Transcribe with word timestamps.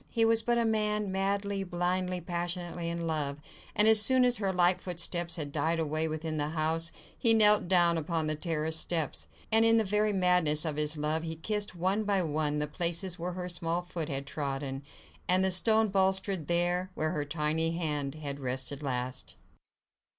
He 0.09 0.25
was 0.25 0.41
but 0.41 0.57
a 0.57 0.65
man 0.65 1.11
madly, 1.11 1.63
blindly, 1.63 2.21
passionately 2.21 2.89
in 2.89 3.05
love, 3.05 3.37
and 3.75 3.87
as 3.87 4.01
soon 4.01 4.25
as 4.25 4.37
her 4.37 4.51
light 4.51 4.81
footsteps 4.81 5.35
had 5.35 5.51
died 5.51 5.77
away 5.77 6.07
within 6.07 6.37
the 6.37 6.47
house, 6.49 6.91
he 7.15 7.35
knelt 7.35 7.67
down 7.67 7.99
upon 7.99 8.25
the 8.25 8.33
terrace 8.33 8.77
steps, 8.77 9.27
and 9.51 9.63
in 9.63 9.77
the 9.77 9.83
very 9.83 10.11
madness 10.11 10.65
of 10.65 10.77
his 10.77 10.97
love 10.97 11.21
he 11.21 11.35
kissed 11.35 11.75
one 11.75 12.03
by 12.03 12.23
one 12.23 12.57
the 12.57 12.65
places 12.65 13.19
where 13.19 13.33
her 13.33 13.47
small 13.47 13.83
foot 13.83 14.09
had 14.09 14.25
trodden, 14.25 14.81
and 15.29 15.45
the 15.45 15.51
stone 15.51 15.89
balustrade 15.89 16.47
there, 16.47 16.89
where 16.95 17.11
her 17.11 17.23
tiny 17.23 17.73
hand 17.73 18.15
had 18.15 18.39
rested 18.39 18.81
last. 18.81 19.35